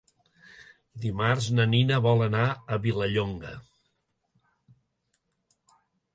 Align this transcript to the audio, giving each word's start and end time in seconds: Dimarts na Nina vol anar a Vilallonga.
Dimarts 1.03 1.49
na 1.59 1.67
Nina 1.73 1.99
vol 2.05 2.23
anar 2.29 2.47
a 2.49 2.79
Vilallonga. 2.87 3.53